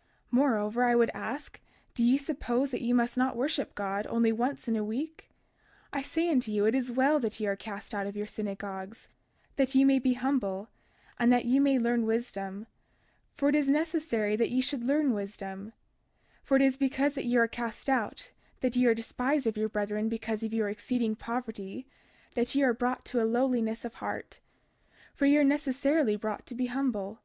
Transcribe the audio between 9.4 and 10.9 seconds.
that ye may be humble,